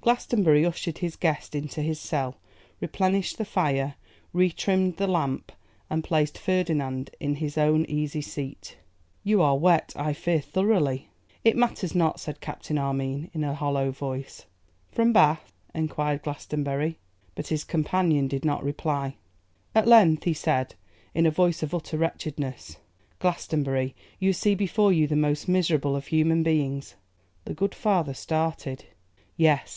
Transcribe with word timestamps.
Glastonbury 0.00 0.64
ushered 0.66 0.98
his 0.98 1.16
guest 1.16 1.54
into 1.54 1.80
his 1.80 1.98
cell, 1.98 2.36
replenished 2.80 3.38
the 3.38 3.44
fire, 3.44 3.94
retrimmed 4.34 4.96
the 4.96 5.06
lamp, 5.06 5.50
and 5.88 6.04
placed 6.04 6.36
Ferdinand 6.38 7.10
in 7.20 7.36
his 7.36 7.56
own 7.56 7.86
easy 7.86 8.20
seat. 8.20 8.76
'You 9.22 9.40
are 9.40 9.56
wet; 9.56 9.94
I 9.96 10.12
fear 10.12 10.40
thoroughly?' 10.40 11.08
'It 11.42 11.56
matters 11.56 11.94
not,' 11.94 12.20
said 12.20 12.40
Captain 12.42 12.76
Armine, 12.78 13.30
in 13.32 13.44
a 13.44 13.54
hollow 13.54 13.90
voice. 13.90 14.44
'From 14.90 15.12
Bath?' 15.14 15.52
enquired 15.74 16.22
Glastonbury. 16.22 16.98
But 17.34 17.48
his 17.48 17.64
companion 17.64 18.26
did 18.28 18.44
not 18.44 18.64
reply. 18.64 19.16
At 19.74 19.88
length 19.88 20.24
he 20.24 20.34
said, 20.34 20.74
in 21.14 21.24
a 21.26 21.30
voice 21.30 21.62
of 21.62 21.74
utter 21.74 21.96
wretchedness, 21.98 22.76
'Glastonbury, 23.18 23.94
you 24.18 24.32
see 24.34 24.54
before 24.54 24.92
you 24.92 25.06
the 25.06 25.16
most 25.16 25.46
miserable 25.48 25.96
of 25.96 26.06
human 26.08 26.42
beings.' 26.42 26.94
The 27.46 27.54
good 27.54 27.74
father 27.74 28.14
started. 28.14 28.84
'Yes! 29.36 29.72